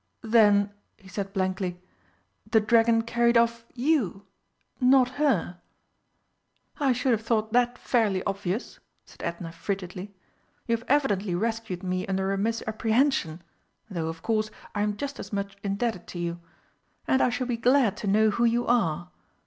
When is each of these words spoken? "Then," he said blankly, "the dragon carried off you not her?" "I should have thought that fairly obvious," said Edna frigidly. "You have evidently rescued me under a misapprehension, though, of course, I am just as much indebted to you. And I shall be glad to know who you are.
"Then," 0.23 0.71
he 0.97 1.07
said 1.07 1.31
blankly, 1.31 1.79
"the 2.49 2.59
dragon 2.59 3.03
carried 3.03 3.37
off 3.37 3.65
you 3.75 4.25
not 4.79 5.09
her?" 5.21 5.59
"I 6.79 6.91
should 6.91 7.11
have 7.11 7.21
thought 7.21 7.53
that 7.53 7.77
fairly 7.77 8.23
obvious," 8.23 8.79
said 9.05 9.21
Edna 9.21 9.51
frigidly. 9.51 10.11
"You 10.65 10.75
have 10.77 10.85
evidently 10.87 11.35
rescued 11.35 11.83
me 11.83 12.07
under 12.07 12.33
a 12.33 12.37
misapprehension, 12.39 13.43
though, 13.91 14.07
of 14.07 14.23
course, 14.23 14.49
I 14.73 14.81
am 14.81 14.97
just 14.97 15.19
as 15.19 15.31
much 15.31 15.55
indebted 15.61 16.07
to 16.07 16.17
you. 16.17 16.39
And 17.07 17.21
I 17.21 17.29
shall 17.29 17.45
be 17.45 17.57
glad 17.57 17.95
to 17.97 18.07
know 18.07 18.31
who 18.31 18.43
you 18.45 18.65
are. 18.65 19.11